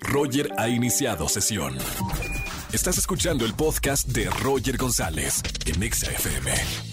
Roger 0.00 0.48
ha 0.58 0.68
iniciado 0.68 1.28
sesión. 1.28 1.74
Estás 2.72 2.98
escuchando 2.98 3.44
el 3.44 3.54
podcast 3.54 4.08
de 4.08 4.28
Roger 4.42 4.76
González 4.76 5.42
en 5.66 5.82
Exa 5.82 6.10
FM. 6.10 6.50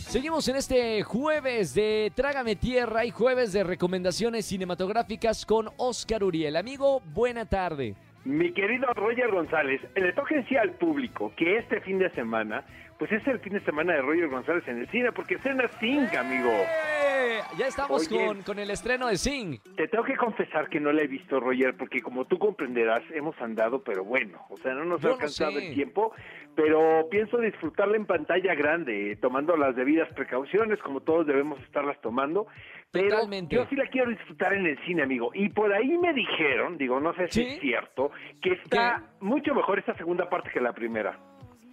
Seguimos 0.08 0.48
en 0.48 0.56
este 0.56 1.04
jueves 1.04 1.74
de 1.74 2.12
Trágame 2.16 2.56
Tierra 2.56 3.06
y 3.06 3.12
jueves 3.12 3.52
de 3.52 3.64
recomendaciones 3.64 4.46
cinematográficas 4.46 5.46
con 5.46 5.70
Oscar 5.78 6.24
Uriel. 6.24 6.56
Amigo, 6.56 7.02
buena 7.14 7.46
tarde. 7.46 7.96
Mi 8.24 8.54
querido 8.54 8.88
Roger 8.94 9.30
González, 9.30 9.82
le 9.96 10.14
toca 10.14 10.36
decir 10.36 10.58
al 10.58 10.72
público 10.72 11.32
que 11.36 11.58
este 11.58 11.82
fin 11.82 12.00
de 12.00 12.10
semana, 12.12 12.66
pues 12.98 13.12
es 13.12 13.26
el 13.28 13.40
fin 13.40 13.54
de 13.54 13.62
semana 13.62 13.94
de 13.94 14.02
Roger 14.02 14.30
González 14.30 14.64
en 14.68 14.80
el 14.80 14.90
cine, 14.90 15.12
porque 15.12 15.38
cena 15.40 15.68
Sing, 15.80 16.08
amigo. 16.18 16.50
¡Eh! 16.52 17.40
Ya 17.58 17.68
estamos 17.68 18.08
Oye. 18.08 18.26
con, 18.26 18.42
con 18.44 18.60
el 18.60 18.70
estreno 18.70 19.08
de 19.08 19.18
Sing. 19.18 19.60
Te 19.76 19.88
tengo 19.88 20.04
que 20.04 20.16
confesar 20.16 20.70
que 20.70 20.80
no 20.80 20.92
la 20.92 21.02
he 21.02 21.08
visto, 21.08 21.40
Roger, 21.40 21.76
porque 21.76 22.02
como 22.02 22.26
tú 22.26 22.38
comprenderás, 22.40 23.04
hemos 23.14 23.40
andado, 23.42 23.84
pero 23.84 24.04
bueno, 24.04 24.46
o 24.50 24.58
sea, 24.58 24.74
no 24.74 24.86
nos 24.86 25.02
Yo 25.02 25.08
ha 25.08 25.12
no 25.12 25.16
alcanzado 25.16 25.52
sé. 25.54 25.68
el 25.68 25.74
tiempo, 25.74 26.14
pero 26.56 27.08
pienso 27.10 27.38
disfrutarla 27.40 27.98
en 27.98 28.06
pantalla 28.06 28.56
grande, 28.56 29.18
tomando 29.22 29.58
las 29.58 29.76
debidas 29.76 30.08
precauciones, 30.14 30.80
como 30.80 31.02
todos 31.02 31.28
debemos 31.28 31.60
estarlas 31.64 32.00
tomando. 32.02 32.48
Pero 32.92 33.10
Totalmente. 33.10 33.56
yo 33.56 33.66
sí 33.70 33.76
la 33.76 33.88
quiero 33.88 34.10
disfrutar 34.10 34.54
en 34.54 34.66
el 34.68 34.78
cine, 34.86 35.04
amigo. 35.04 35.32
Y 35.34 35.50
por 35.50 35.74
ahí 35.74 35.98
me 35.98 36.14
dijeron, 36.14 36.78
digo, 36.78 37.00
no 37.02 37.14
sé 37.16 37.28
si 37.28 37.44
¿Sí? 37.44 37.48
es 37.56 37.60
cierto, 37.60 38.12
que 38.42 38.54
está 38.54 39.04
mucho 39.20 39.54
mejor 39.54 39.80
esta 39.80 39.96
segunda 39.98 40.30
parte 40.30 40.50
que 40.52 40.62
la 40.62 40.72
primera. 40.74 41.20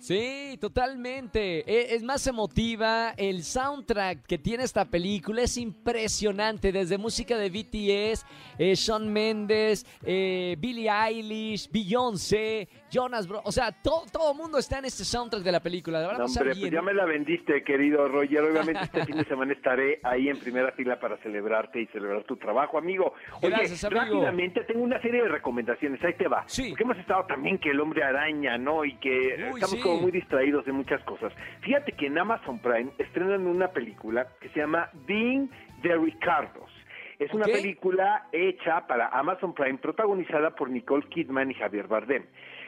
Sí, 0.02 0.58
totalmente. 0.60 1.60
E- 1.60 1.94
Es 1.94 2.02
más 2.02 2.26
emotiva. 2.26 3.10
El 3.16 3.44
soundtrack 3.44 4.26
que 4.26 4.36
tiene 4.36 4.64
esta 4.64 4.84
película 4.84 5.42
es 5.42 5.56
impresionante. 5.56 6.72
Desde 6.72 6.98
música 6.98 7.38
de 7.38 7.48
BTS, 7.50 8.26
eh, 8.58 8.74
Shawn 8.74 9.12
Mendes, 9.12 9.86
eh, 10.04 10.56
Billie 10.58 10.90
Eilish, 10.90 11.70
Beyoncé, 11.70 12.68
Jonas 12.90 13.28
Bro. 13.28 13.42
O 13.44 13.52
sea, 13.52 13.70
todo 13.70 14.02
todo 14.12 14.34
mundo 14.34 14.58
está 14.58 14.80
en 14.80 14.86
este 14.86 15.04
soundtrack 15.04 15.44
de 15.44 15.52
la 15.52 15.60
película. 15.60 16.00
De 16.00 16.06
verdad, 16.08 16.18
No, 16.18 16.24
hombre, 16.24 16.46
pues 16.58 16.70
ya 16.72 16.82
me 16.82 16.94
la 16.94 17.04
vendiste, 17.04 17.62
querido 17.62 18.08
Roger. 18.08 18.40
Obviamente 18.42 18.80
este 18.82 19.06
fin 19.06 19.16
de 19.18 19.24
semana 19.24 19.52
estaré 19.52 20.00
ahí 20.02 20.28
en 20.28 20.36
primera 20.36 20.72
fila 20.72 20.98
para 20.98 21.16
celebrarte 21.18 21.80
y 21.80 21.86
celebrar 21.86 22.24
tu 22.24 22.36
trabajo, 22.36 22.76
amigo. 22.76 23.14
Oye, 23.40 23.50
Gracias, 23.50 23.84
amigo. 23.84 24.00
rápidamente 24.00 24.64
tengo 24.64 24.82
una 24.82 25.00
serie 25.00 25.22
de 25.22 25.28
recomendaciones. 25.28 26.02
Ahí 26.02 26.14
te 26.14 26.26
va. 26.26 26.42
Sí. 26.48 26.70
Porque 26.70 26.82
hemos 26.82 26.98
estado 26.98 27.24
también 27.26 27.58
que 27.58 27.70
el 27.70 27.78
hombre 27.80 28.02
araña, 28.02 28.58
¿no? 28.58 28.84
Y 28.84 28.96
que 28.96 29.10
Uy, 29.52 29.60
estamos 29.60 29.70
sí. 29.70 29.80
Como 29.92 30.02
muy 30.02 30.12
distraídos 30.12 30.64
de 30.64 30.72
muchas 30.72 31.02
cosas. 31.04 31.32
Fíjate 31.60 31.92
que 31.92 32.06
en 32.06 32.18
Amazon 32.18 32.58
Prime 32.58 32.90
estrenan 32.98 33.46
una 33.46 33.68
película 33.68 34.26
que 34.40 34.48
se 34.50 34.60
llama 34.60 34.88
Being 35.06 35.50
the 35.82 35.96
Ricardos. 35.96 36.70
Es 37.18 37.32
una 37.32 37.44
película 37.44 38.26
hecha 38.32 38.86
para 38.86 39.08
Amazon 39.08 39.54
Prime, 39.54 39.78
protagonizada 39.78 40.54
por 40.56 40.70
Nicole 40.70 41.06
Kidman 41.08 41.50
y 41.50 41.54
Javier 41.54 41.86
Bardem. 41.86 42.24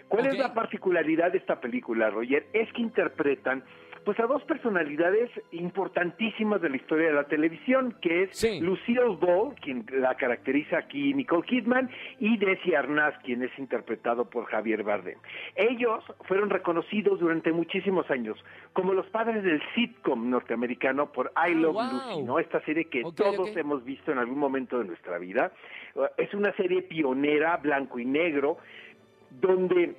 ¿Cuál 0.08 0.26
es 0.26 0.38
la 0.38 0.54
particularidad 0.54 1.32
de 1.32 1.38
esta 1.38 1.60
película, 1.60 2.10
Roger? 2.10 2.46
Es 2.52 2.70
que 2.72 2.82
interpretan 2.82 3.64
pues 4.04 4.18
a 4.20 4.26
dos 4.26 4.42
personalidades 4.44 5.30
importantísimas 5.52 6.60
de 6.60 6.68
la 6.70 6.76
historia 6.76 7.08
de 7.08 7.14
la 7.14 7.24
televisión, 7.24 7.96
que 8.00 8.24
es 8.24 8.36
Sí. 8.36 8.60
Lucille 8.60 9.16
Ball, 9.20 9.54
quien 9.60 9.86
la 9.92 10.14
caracteriza 10.16 10.78
aquí 10.78 11.14
Nicole 11.14 11.42
Kidman, 11.46 11.90
y 12.20 12.36
Desi 12.36 12.74
Arnaz, 12.74 13.14
quien 13.24 13.42
es 13.42 13.50
interpretado 13.58 14.28
por 14.28 14.44
Javier 14.46 14.82
Bardem. 14.82 15.18
Ellos 15.56 16.04
fueron 16.26 16.50
reconocidos 16.50 17.20
durante 17.20 17.52
muchísimos 17.52 18.10
años 18.10 18.36
como 18.72 18.92
los 18.92 19.06
padres 19.06 19.42
del 19.42 19.62
sitcom 19.74 20.28
norteamericano 20.30 21.10
por 21.12 21.26
I 21.28 21.30
Ah, 21.36 21.48
Love 21.50 21.74
wow. 21.74 21.84
Lucy, 21.92 22.22
¿no? 22.22 22.38
Esta 22.38 22.60
serie 22.62 22.84
que 22.86 23.02
todos 23.16 23.56
hemos 23.56 23.84
visto 23.84 24.12
en 24.12 24.18
algún 24.18 24.38
momento 24.38 24.78
de 24.78 24.84
nuestra 24.86 25.18
vida. 25.18 25.52
Es 26.16 26.34
una 26.34 26.52
serie 26.56 26.82
pionera, 26.82 27.56
blanco 27.58 27.98
y 27.98 28.04
negro, 28.04 28.58
donde 29.30 29.94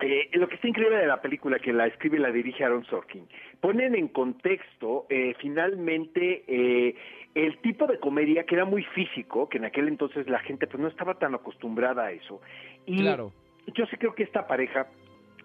eh, 0.00 0.28
lo 0.32 0.48
que 0.48 0.54
está 0.54 0.68
increíble 0.68 0.98
de 0.98 1.06
la 1.06 1.20
película, 1.20 1.58
que 1.58 1.72
la 1.72 1.86
escribe 1.86 2.18
y 2.18 2.20
la 2.20 2.30
dirige 2.30 2.64
Aaron 2.64 2.84
Sorkin, 2.84 3.26
ponen 3.60 3.94
en 3.94 4.08
contexto 4.08 5.06
eh, 5.08 5.34
finalmente 5.40 6.44
eh, 6.46 6.94
el 7.34 7.58
tipo 7.58 7.86
de 7.86 7.98
comedia 7.98 8.44
que 8.44 8.54
era 8.54 8.64
muy 8.64 8.84
físico, 8.84 9.48
que 9.48 9.58
en 9.58 9.64
aquel 9.64 9.88
entonces 9.88 10.28
la 10.28 10.38
gente 10.40 10.66
pues 10.66 10.80
no 10.80 10.88
estaba 10.88 11.14
tan 11.14 11.34
acostumbrada 11.34 12.04
a 12.04 12.12
eso. 12.12 12.40
Y 12.86 13.00
Claro. 13.00 13.32
yo 13.74 13.86
sí 13.86 13.96
creo 13.96 14.14
que 14.14 14.22
esta 14.22 14.46
pareja 14.46 14.86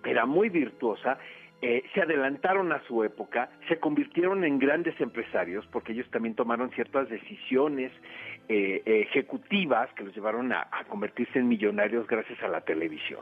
era 0.06 0.25
muy 0.25 0.50
virtuosa, 0.50 1.18
eh, 1.66 1.81
se 1.94 2.02
adelantaron 2.02 2.74
a 2.74 2.84
su 2.88 3.06
época, 3.06 3.50
se 3.69 3.80
convirtieron 3.80 4.44
en 4.44 4.59
grandes 4.59 5.00
empresarios 5.00 5.66
porque 5.72 5.94
ellos 5.94 6.09
también 6.12 6.36
tomaron 6.36 6.69
ciertas 6.72 7.08
decisiones 7.08 7.90
eh, 8.50 8.81
ejecutivas 8.86 9.90
que 9.94 10.04
los 10.04 10.14
llevaron 10.16 10.52
a, 10.52 10.68
a 10.72 10.84
convertirse 10.86 11.40
en 11.40 11.48
millonarios 11.48 12.08
gracias 12.08 12.42
a 12.44 12.48
la 12.48 12.62
televisión. 12.62 13.22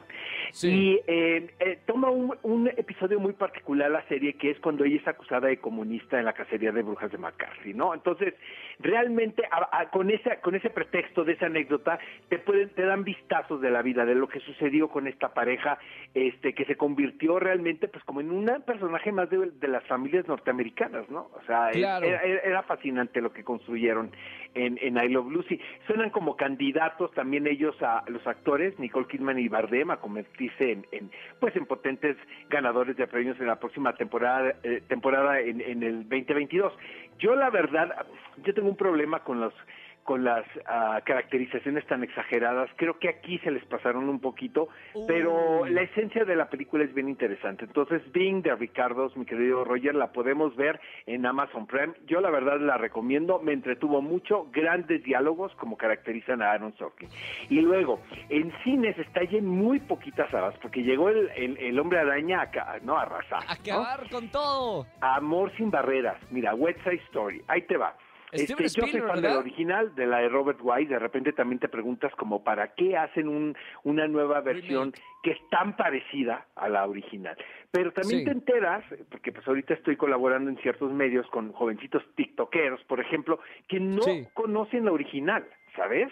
Sí. 0.51 0.69
Y 0.69 0.99
eh, 1.07 1.51
eh, 1.59 1.79
toma 1.85 2.09
un, 2.09 2.35
un 2.43 2.67
episodio 2.67 3.19
muy 3.19 3.33
particular 3.33 3.91
la 3.91 4.03
serie 4.07 4.33
que 4.33 4.51
es 4.51 4.59
cuando 4.59 4.83
ella 4.83 4.97
es 4.97 5.07
acusada 5.07 5.47
de 5.47 5.57
comunista 5.57 6.17
en 6.19 6.25
la 6.25 6.33
cacería 6.33 6.71
de 6.71 6.81
brujas 6.81 7.11
de 7.11 7.17
McCarthy, 7.17 7.73
¿no? 7.73 7.93
Entonces, 7.93 8.33
realmente 8.79 9.43
a- 9.51 9.79
a- 9.81 9.89
con 9.89 10.09
ese 10.09 10.39
con 10.41 10.55
ese 10.55 10.69
pretexto 10.69 11.23
de 11.23 11.33
esa 11.33 11.45
anécdota 11.47 11.99
te 12.29 12.39
pueden 12.39 12.69
te 12.69 12.83
dan 12.83 13.03
vistazos 13.03 13.61
de 13.61 13.69
la 13.69 13.81
vida 13.81 14.05
de 14.05 14.15
lo 14.15 14.27
que 14.27 14.39
sucedió 14.39 14.89
con 14.89 15.07
esta 15.07 15.33
pareja, 15.33 15.77
este 16.13 16.53
que 16.53 16.65
se 16.65 16.75
convirtió 16.75 17.39
realmente 17.39 17.87
pues 17.87 18.03
como 18.05 18.21
en 18.21 18.31
un 18.31 18.45
personaje 18.65 19.11
más 19.11 19.29
de, 19.29 19.51
de 19.59 19.67
las 19.67 19.83
familias 19.85 20.27
norteamericanas, 20.27 21.09
¿no? 21.09 21.29
O 21.33 21.41
sea, 21.45 21.69
eh, 21.69 21.73
Claro. 21.75 22.05
era, 22.05 22.21
era- 22.21 22.41
era 22.41 22.63
fascinante 22.63 23.21
lo 23.21 23.31
que 23.31 23.43
construyeron 23.43 24.11
en, 24.53 24.77
en 24.81 24.97
I 25.11 25.13
Love 25.13 25.31
Lucy. 25.31 25.59
Suenan 25.85 26.09
como 26.09 26.37
candidatos 26.37 27.11
también 27.11 27.45
ellos 27.45 27.75
a 27.81 28.03
los 28.07 28.25
actores, 28.25 28.79
Nicole 28.79 29.07
Kidman 29.07 29.39
y 29.39 29.49
Bardem, 29.49 29.91
a 29.91 29.97
convertirse 29.97 30.71
en, 30.71 30.87
en, 30.91 31.11
pues 31.39 31.55
en 31.57 31.65
potentes 31.65 32.15
ganadores 32.49 32.95
de 32.95 33.07
premios 33.07 33.39
en 33.39 33.47
la 33.47 33.59
próxima 33.59 33.93
temporada 33.95 34.55
eh, 34.63 34.81
temporada 34.87 35.39
en, 35.41 35.59
en 35.59 35.83
el 35.83 36.07
2022. 36.07 36.73
Yo 37.19 37.35
la 37.35 37.49
verdad, 37.49 38.05
yo 38.43 38.53
tengo 38.53 38.69
un 38.69 38.77
problema 38.77 39.19
con 39.19 39.41
los 39.41 39.53
con 40.11 40.25
las 40.25 40.43
ah, 40.65 40.99
caracterizaciones 41.05 41.87
tan 41.87 42.03
exageradas. 42.03 42.69
Creo 42.75 42.99
que 42.99 43.07
aquí 43.07 43.37
se 43.39 43.49
les 43.49 43.63
pasaron 43.63 44.09
un 44.09 44.19
poquito, 44.19 44.67
pero 45.07 45.65
la 45.65 45.83
esencia 45.83 46.25
de 46.25 46.35
la 46.35 46.49
película 46.49 46.83
es 46.83 46.93
bien 46.93 47.07
interesante. 47.07 47.63
Entonces, 47.63 48.01
Being 48.11 48.41
de 48.41 48.53
Ricardos, 48.55 49.15
mi 49.15 49.25
querido 49.25 49.63
Roger, 49.63 49.95
la 49.95 50.11
podemos 50.11 50.53
ver 50.57 50.81
en 51.05 51.25
Amazon 51.25 51.65
Prime. 51.65 51.93
Yo 52.07 52.19
la 52.19 52.29
verdad 52.29 52.59
la 52.59 52.77
recomiendo, 52.77 53.39
me 53.39 53.53
entretuvo 53.53 54.01
mucho, 54.01 54.47
grandes 54.51 55.01
diálogos 55.01 55.55
como 55.55 55.77
caracterizan 55.77 56.41
a 56.41 56.51
Aaron 56.51 56.75
Sorkin. 56.75 57.07
Y 57.49 57.61
luego, 57.61 58.01
en 58.27 58.51
cines 58.65 58.99
está 58.99 59.21
en 59.21 59.47
muy 59.47 59.79
poquitas 59.79 60.29
salas, 60.29 60.55
porque 60.61 60.83
llegó 60.83 61.07
el, 61.07 61.29
el- 61.37 61.57
el 61.57 61.79
hombre 61.79 61.99
araña 61.99 62.41
a, 62.41 62.79
¿no? 62.83 62.97
a 62.97 63.03
arrasar. 63.03 63.43
Acabar 63.47 64.09
con 64.09 64.27
todo. 64.29 64.87
Amor 64.99 65.53
sin 65.55 65.71
barreras. 65.71 66.17
Mira, 66.31 66.53
West 66.53 66.79
Side 66.83 67.01
Story. 67.07 67.41
Ahí 67.47 67.61
te 67.61 67.77
va. 67.77 67.95
Steven 68.33 68.65
Este, 68.65 68.81
yo 68.81 68.87
soy 68.87 69.01
fan 69.01 69.21
del 69.21 69.37
original, 69.37 69.93
de 69.95 70.07
la 70.07 70.19
de 70.19 70.29
Robert 70.29 70.59
Wise. 70.61 70.89
De 70.89 70.99
repente 70.99 71.33
también 71.33 71.59
te 71.59 71.67
preguntas 71.67 72.13
como 72.15 72.43
para 72.43 72.73
qué 72.75 72.97
hacen 72.97 73.27
un, 73.27 73.55
una 73.83 74.07
nueva 74.07 74.41
versión 74.41 74.93
Remake. 74.93 75.01
que 75.23 75.31
es 75.31 75.49
tan 75.49 75.75
parecida 75.75 76.45
a 76.55 76.69
la 76.69 76.85
original. 76.87 77.35
Pero 77.71 77.91
también 77.91 78.19
Sí. 78.19 78.25
te 78.25 78.31
enteras, 78.31 78.83
porque 79.09 79.31
pues 79.31 79.47
ahorita 79.47 79.73
estoy 79.73 79.95
colaborando 79.97 80.49
en 80.49 80.57
ciertos 80.57 80.91
medios 80.91 81.27
con 81.27 81.51
jovencitos 81.51 82.03
tiktokeros, 82.15 82.81
por 82.85 82.99
ejemplo, 82.99 83.39
que 83.67 83.79
no 83.79 84.01
Sí. 84.01 84.27
conocen 84.33 84.85
la 84.85 84.91
original, 84.91 85.45
¿sabes? 85.75 86.11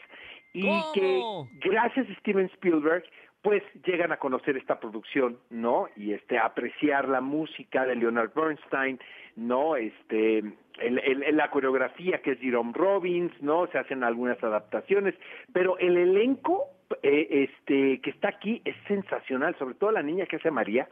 Y 0.53 0.63
¿Cómo? 0.63 0.91
que 0.93 1.69
gracias 1.69 2.09
a 2.09 2.15
Steven 2.19 2.45
Spielberg 2.53 3.03
pues 3.41 3.63
llegan 3.85 4.11
a 4.11 4.17
conocer 4.17 4.57
esta 4.57 4.79
producción, 4.81 5.37
¿no? 5.49 5.87
Y 5.95 6.11
este 6.13 6.37
apreciar 6.37 7.07
la 7.07 7.21
música 7.21 7.85
de 7.85 7.95
Leonard 7.95 8.33
Bernstein, 8.33 8.99
¿no? 9.37 9.77
Este 9.77 10.39
el- 10.39 10.99
el- 10.99 11.37
la 11.37 11.49
coreografía 11.49 12.21
que 12.21 12.31
es 12.31 12.39
Jerome 12.39 12.73
Robbins, 12.73 13.31
¿no? 13.41 13.67
Se 13.67 13.77
hacen 13.77 14.03
algunas 14.03 14.43
adaptaciones, 14.43 15.15
pero 15.53 15.77
el 15.77 15.95
elenco 15.97 16.65
eh, 17.03 17.47
este 17.49 18.01
que 18.01 18.09
está 18.09 18.29
aquí 18.29 18.61
es 18.65 18.75
sensacional, 18.87 19.55
sobre 19.57 19.75
todo 19.75 19.91
la 19.91 20.01
niña 20.01 20.25
que 20.25 20.37
hace 20.37 20.49
María, 20.51 20.89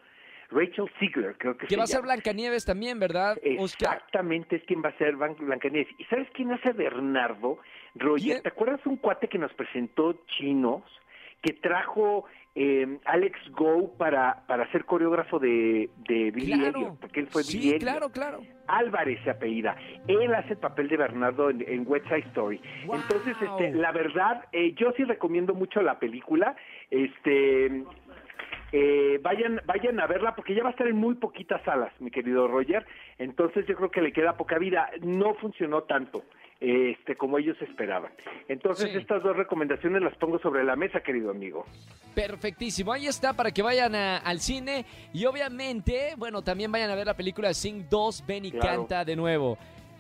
Rachel 0.49 0.89
Ziegler, 0.99 1.35
creo 1.37 1.57
que 1.57 1.67
Que 1.67 1.75
va 1.75 1.83
a 1.83 1.87
ser. 1.87 2.01
Blancanieves 2.01 2.65
también, 2.65 2.99
¿verdad, 2.99 3.37
Oscar? 3.59 3.95
Exactamente, 3.95 4.55
es 4.57 4.63
quien 4.63 4.81
va 4.83 4.89
a 4.89 4.97
ser 4.97 5.15
Blan- 5.15 5.35
Blancanieves. 5.37 5.87
¿Y 5.97 6.03
sabes 6.05 6.27
quién 6.33 6.51
hace 6.51 6.71
Bernardo? 6.73 7.57
Roger, 7.95 8.23
¿Quién? 8.23 8.41
¿te 8.43 8.49
acuerdas 8.49 8.85
un 8.85 8.97
cuate 8.97 9.27
que 9.27 9.37
nos 9.37 9.53
presentó 9.53 10.13
chinos? 10.37 10.83
Que 11.41 11.53
trajo 11.53 12.25
eh, 12.55 12.97
Alex 13.05 13.37
Go 13.51 13.93
para, 13.97 14.43
para 14.47 14.69
ser 14.71 14.85
coreógrafo 14.85 15.37
de, 15.37 15.89
de 16.07 16.31
Billy 16.31 16.53
Claro. 16.53 16.79
Elliot, 16.79 16.99
porque 16.99 17.19
él 17.19 17.27
fue 17.27 17.43
sí, 17.43 17.57
Billy 17.57 17.67
Elliot. 17.75 17.81
claro, 17.83 18.09
claro. 18.11 18.39
Álvarez 18.67 19.19
se 19.23 19.29
apellida. 19.29 19.77
Él 20.07 20.33
hace 20.33 20.53
el 20.53 20.59
papel 20.59 20.87
de 20.89 20.97
Bernardo 20.97 21.49
en, 21.51 21.63
en 21.67 21.83
West 21.85 22.05
Side 22.07 22.25
Story. 22.29 22.59
Wow. 22.87 22.95
Entonces, 22.95 23.35
este, 23.41 23.71
la 23.73 23.91
verdad, 23.91 24.45
eh, 24.51 24.73
yo 24.75 24.91
sí 24.97 25.03
recomiendo 25.03 25.53
mucho 25.53 25.81
la 25.83 25.99
película. 25.99 26.55
Este, 26.89 27.83
eh, 28.71 29.19
vayan, 29.21 29.61
vayan 29.65 29.99
a 29.99 30.07
verla 30.07 30.35
porque 30.35 30.53
ya 30.55 30.63
va 30.63 30.69
a 30.69 30.71
estar 30.71 30.87
en 30.87 30.95
muy 30.97 31.15
poquitas 31.15 31.61
salas, 31.63 31.91
mi 31.99 32.11
querido 32.11 32.47
Roger. 32.47 32.85
Entonces, 33.17 33.65
yo 33.67 33.75
creo 33.75 33.91
que 33.91 34.01
le 34.01 34.11
queda 34.11 34.37
poca 34.37 34.57
vida. 34.57 34.89
No 35.01 35.33
funcionó 35.35 35.83
tanto. 35.83 36.23
Este, 36.59 37.15
como 37.15 37.37
ellos 37.37 37.55
esperaban. 37.61 38.11
Entonces, 38.47 38.89
Sí. 38.91 38.97
estas 38.97 39.21
dos 39.21 39.37
recomendaciones 39.37 40.01
las 40.01 40.15
pongo 40.17 40.39
sobre 40.39 40.63
la 40.63 40.75
mesa, 40.75 41.01
querido 41.01 41.29
amigo. 41.29 41.65
Perfectísimo, 42.15 42.91
ahí 42.91 43.05
está 43.05 43.33
para 43.33 43.51
que 43.51 43.61
vayan 43.61 43.93
a- 43.93 44.17
al 44.17 44.39
cine 44.39 44.83
y 45.13 45.23
obviamente, 45.27 46.15
bueno, 46.17 46.41
también 46.41 46.71
vayan 46.71 46.89
a 46.89 46.95
ver 46.95 47.05
la 47.05 47.13
película 47.15 47.53
Sing 47.53 47.85
2, 47.87 48.23
Ven 48.25 48.45
y 48.45 48.51
Claro. 48.51 48.65
canta 48.65 49.05
de 49.05 49.15
nuevo. 49.15 49.55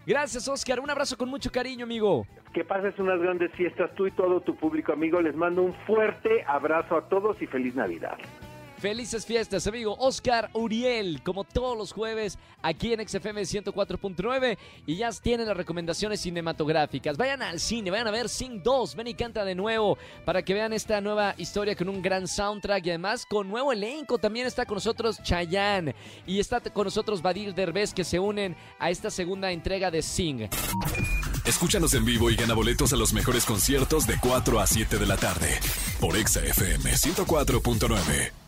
Gracias, 0.07 0.47
Oscar. 0.47 0.79
Un 0.79 0.89
abrazo 0.89 1.15
con 1.15 1.29
mucho 1.29 1.51
cariño, 1.51 1.83
amigo. 1.85 2.25
Que 2.55 2.63
pases 2.65 2.97
unas 2.97 3.19
grandes 3.21 3.51
fiestas 3.51 3.93
tú 3.93 4.07
y 4.07 4.11
todo 4.11 4.41
tu 4.41 4.55
público 4.55 4.93
amigo. 4.93 5.21
Les 5.21 5.35
mando 5.35 5.61
un 5.61 5.75
fuerte 5.85 6.43
abrazo 6.47 6.97
a 6.97 7.07
todos 7.07 7.39
y 7.39 7.45
feliz 7.45 7.75
Navidad. 7.75 8.17
Felices 8.79 9.25
fiestas, 9.25 9.65
amigo. 9.65 9.95
Oscar 9.99 10.51
Uriel, 10.53 11.21
como 11.23 11.43
todos 11.43 11.75
los 11.75 11.91
jueves, 11.91 12.37
aquí 12.61 12.93
en 12.93 13.07
XFM 13.07 13.41
104.9. 13.41 14.57
Y 14.85 14.97
ya 14.97 15.11
tienen 15.11 15.47
las 15.47 15.57
recomendaciones 15.57 16.21
cinematográficas. 16.21 17.17
Vayan 17.17 17.41
al 17.41 17.59
cine, 17.59 17.89
vayan 17.89 18.07
a 18.07 18.11
ver 18.11 18.29
Sing 18.29 18.61
2, 18.61 18.95
ven 18.95 19.07
y 19.07 19.13
canta 19.15 19.43
de 19.45 19.55
nuevo, 19.55 19.97
para 20.25 20.43
que 20.43 20.53
vean 20.53 20.73
esta 20.73 21.01
nueva 21.01 21.33
historia 21.37 21.75
con 21.75 21.89
un 21.89 22.03
gran 22.03 22.27
soundtrack 22.27 22.85
y 22.85 22.89
además 22.89 23.25
con 23.25 23.49
nuevo 23.49 23.71
elenco. 23.71 24.19
También 24.19 24.45
está 24.45 24.65
con 24.65 24.75
nosotros 24.75 25.23
Chayanne 25.23 25.95
y 26.27 26.39
está 26.39 26.59
con 26.59 26.85
nosotros 26.85 27.21
Badir 27.23 27.55
Derbez, 27.55 27.93
que 27.93 28.03
se 28.03 28.19
unen 28.19 28.55
a 28.77 28.91
esta 28.91 29.09
segunda 29.09 29.51
entrega 29.51 29.89
de 29.89 30.03
Sing. 30.03 30.49
Escúchanos 31.45 31.93
en 31.95 32.05
vivo 32.05 32.29
y 32.29 32.35
gana 32.35 32.53
boletos 32.53 32.93
a 32.93 32.97
los 32.97 33.13
mejores 33.13 33.45
conciertos 33.45 34.05
de 34.05 34.17
4 34.19 34.59
a 34.59 34.67
7 34.67 34.97
de 34.97 35.05
la 35.05 35.17
tarde 35.17 35.59
por 35.99 36.15
Exa 36.15 36.43
FM 36.43 36.91
104.9. 36.91 38.46